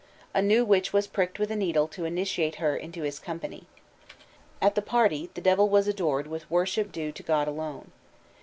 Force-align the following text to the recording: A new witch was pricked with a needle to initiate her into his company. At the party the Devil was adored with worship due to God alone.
A 0.33 0.41
new 0.41 0.65
witch 0.65 0.91
was 0.93 1.05
pricked 1.05 1.37
with 1.37 1.51
a 1.51 1.55
needle 1.55 1.87
to 1.89 2.05
initiate 2.05 2.55
her 2.55 2.75
into 2.75 3.03
his 3.03 3.19
company. 3.19 3.67
At 4.59 4.73
the 4.73 4.81
party 4.81 5.29
the 5.35 5.41
Devil 5.41 5.69
was 5.69 5.87
adored 5.87 6.25
with 6.25 6.49
worship 6.49 6.91
due 6.91 7.11
to 7.11 7.21
God 7.21 7.47
alone. 7.47 7.91